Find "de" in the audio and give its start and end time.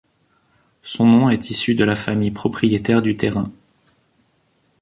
1.75-1.83